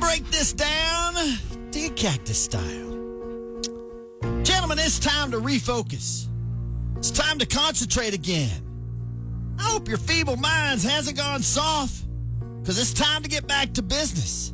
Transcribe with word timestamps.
Break 0.00 0.24
this 0.30 0.52
down 0.52 1.14
to 1.70 1.88
cactus 1.90 2.38
style. 2.44 2.62
Gentlemen, 4.42 4.78
it's 4.78 4.98
time 4.98 5.30
to 5.32 5.38
refocus. 5.38 6.26
It's 6.96 7.10
time 7.10 7.38
to 7.38 7.46
concentrate 7.46 8.14
again. 8.14 8.62
I 9.58 9.62
hope 9.62 9.88
your 9.88 9.98
feeble 9.98 10.36
minds 10.36 10.84
hasn't 10.84 11.16
gone 11.16 11.42
soft 11.42 12.04
because 12.60 12.78
it's 12.78 12.92
time 12.92 13.22
to 13.22 13.28
get 13.28 13.46
back 13.46 13.74
to 13.74 13.82
business. 13.82 14.52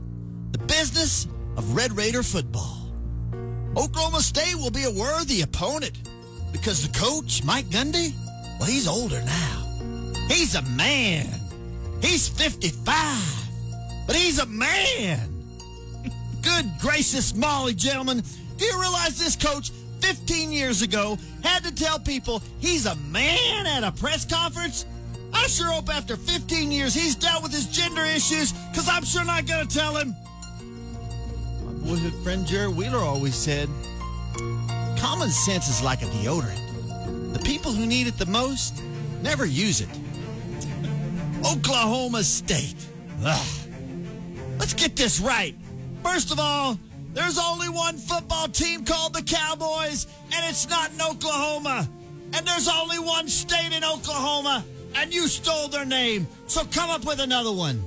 The 0.53 0.59
business 0.59 1.27
of 1.57 1.75
Red 1.77 1.97
Raider 1.97 2.23
football. 2.23 2.93
Oklahoma 3.77 4.21
State 4.21 4.57
will 4.57 4.71
be 4.71 4.85
a 4.85 4.91
worthy 4.91 5.43
opponent 5.43 5.99
because 6.53 6.87
the 6.87 6.99
coach, 6.99 7.43
Mike 7.45 7.67
Gundy, 7.67 8.13
well, 8.59 8.69
he's 8.69 8.87
older 8.87 9.21
now. 9.23 10.13
He's 10.29 10.55
a 10.55 10.63
man. 10.63 11.27
He's 12.01 12.29
55 12.29 13.45
but 14.07 14.17
he's 14.17 14.39
a 14.39 14.47
man. 14.47 15.34
Good 16.57 16.79
gracious 16.79 17.35
Molly, 17.35 17.75
gentlemen. 17.75 18.23
Do 18.59 18.65
you 18.65 18.81
realize 18.81 19.19
this 19.19 19.35
coach 19.35 19.71
15 20.01 20.53
years 20.53 20.83
ago 20.83 21.19
had 21.43 21.65
to 21.65 21.75
tell 21.75 21.99
people 21.99 22.43
he's 22.61 22.87
a 22.87 22.95
man 22.95 23.67
at 23.67 23.83
a 23.83 23.91
press 23.91 24.25
conference? 24.25 24.87
I 25.33 25.49
sure 25.49 25.67
hope 25.73 25.89
after 25.93 26.17
15 26.17 26.71
years 26.71 26.95
he's 26.95 27.17
dealt 27.17 27.43
with 27.43 27.51
his 27.51 27.67
gender 27.67 28.05
issues, 28.05 28.53
because 28.53 28.89
I'm 28.89 29.05
sure 29.05 29.25
not 29.25 29.49
going 29.49 29.67
to 29.67 29.75
tell 29.77 29.97
him. 29.97 30.15
My 31.65 31.73
boyhood 31.73 32.15
friend 32.23 32.47
Jerry 32.47 32.69
Wheeler 32.69 32.99
always 32.99 33.35
said, 33.35 33.69
common 34.97 35.31
sense 35.31 35.69
is 35.69 35.83
like 35.83 36.03
a 36.03 36.07
deodorant. 36.07 37.33
The 37.33 37.41
people 37.41 37.73
who 37.73 37.85
need 37.85 38.07
it 38.07 38.17
the 38.17 38.27
most 38.27 38.81
never 39.23 39.45
use 39.45 39.81
it. 39.81 39.89
Oklahoma 41.45 42.23
State. 42.23 42.77
Ugh. 43.25 43.47
Let's 44.61 44.75
get 44.75 44.95
this 44.95 45.19
right. 45.19 45.57
First 46.05 46.31
of 46.31 46.39
all, 46.39 46.79
there's 47.15 47.39
only 47.39 47.69
one 47.69 47.97
football 47.97 48.47
team 48.49 48.85
called 48.85 49.15
the 49.15 49.23
Cowboys, 49.23 50.07
and 50.33 50.45
it's 50.49 50.69
not 50.69 50.93
in 50.93 51.01
Oklahoma. 51.01 51.89
And 52.35 52.47
there's 52.47 52.69
only 52.69 52.99
one 52.99 53.27
state 53.27 53.73
in 53.73 53.83
Oklahoma, 53.83 54.65
and 54.95 55.13
you 55.15 55.27
stole 55.27 55.69
their 55.69 55.87
name. 55.87 56.27
So 56.47 56.65
come 56.67 56.91
up 56.91 57.07
with 57.07 57.21
another 57.21 57.53
one. 57.53 57.83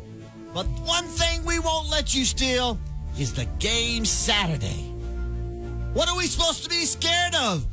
But 0.53 0.66
one 0.84 1.06
thing 1.06 1.46
we 1.46 1.59
won't 1.59 1.90
let 1.90 2.16
you 2.16 2.25
steal 2.25 2.80
is 3.19 3.34
the 3.34 3.46
game 3.59 4.03
Saturday. 4.03 4.91
What 5.94 6.09
are 6.09 6.18
we 6.18 6.25
supposed 6.25 6.64
to 6.64 6.70
be 6.70 6.86
scared 6.86 7.36
of? 7.36 7.66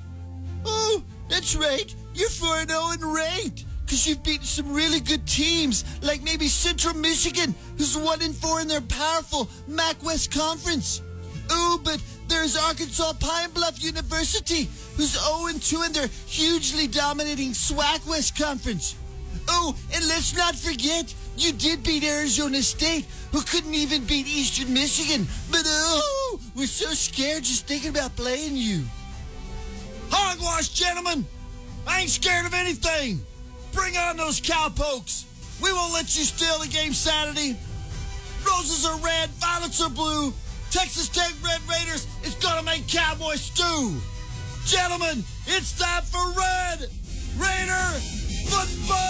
Oh, 0.66 1.02
that's 1.28 1.56
right. 1.56 1.92
You're 2.14 2.28
4 2.28 2.66
0 2.66 2.80
and 2.92 3.14
ranked 3.14 3.64
because 3.84 4.06
you've 4.06 4.22
beaten 4.22 4.44
some 4.44 4.72
really 4.72 5.00
good 5.00 5.26
teams, 5.26 5.84
like 6.02 6.22
maybe 6.22 6.48
Central 6.48 6.94
Michigan, 6.94 7.54
who's 7.76 7.96
1 7.96 8.22
and 8.22 8.34
4 8.34 8.60
in 8.62 8.68
their 8.68 8.80
powerful 8.80 9.48
MAC 9.68 10.02
West 10.02 10.32
Conference. 10.32 11.02
Oh, 11.50 11.78
but 11.84 12.00
there's 12.28 12.56
Arkansas 12.56 13.12
Pine 13.20 13.50
Bluff 13.50 13.82
University, 13.82 14.68
who's 14.96 15.12
0 15.12 15.48
and 15.48 15.62
2 15.62 15.82
in 15.82 15.92
their 15.92 16.08
hugely 16.26 16.86
dominating 16.86 17.50
SWAC 17.50 18.08
West 18.08 18.38
Conference. 18.38 18.96
Oh, 19.48 19.76
and 19.94 20.08
let's 20.08 20.34
not 20.34 20.54
forget, 20.54 21.14
you 21.36 21.52
did 21.52 21.82
beat 21.82 22.04
Arizona 22.04 22.62
State, 22.62 23.04
who 23.32 23.42
couldn't 23.42 23.74
even 23.74 24.04
beat 24.04 24.26
Eastern 24.26 24.72
Michigan. 24.72 25.26
But 25.50 25.62
oh, 25.66 26.40
we're 26.54 26.66
so 26.66 26.90
scared 26.94 27.44
just 27.44 27.66
thinking 27.66 27.90
about 27.90 28.16
playing 28.16 28.56
you. 28.56 28.84
Hogwash, 30.10 30.68
gentlemen! 30.68 31.26
I 31.86 32.00
ain't 32.00 32.10
scared 32.10 32.46
of 32.46 32.54
anything! 32.54 33.20
Bring 33.74 33.96
on 33.96 34.16
those 34.16 34.40
cowpokes. 34.40 35.26
We 35.62 35.72
won't 35.72 35.92
let 35.92 36.16
you 36.16 36.24
steal 36.24 36.58
the 36.60 36.68
game 36.68 36.92
Saturday. 36.92 37.56
Roses 38.46 38.86
are 38.86 38.98
red, 38.98 39.30
violets 39.30 39.82
are 39.82 39.90
blue. 39.90 40.32
Texas 40.70 41.08
Tech 41.08 41.32
Red 41.44 41.60
Raiders 41.68 42.06
is 42.24 42.34
going 42.36 42.58
to 42.58 42.64
make 42.64 42.86
Cowboy 42.88 43.34
stew. 43.34 44.00
Gentlemen, 44.66 45.24
it's 45.46 45.78
time 45.78 46.02
for 46.02 46.32
Red 46.32 46.88
Raider 47.36 48.00
football! 48.48 49.04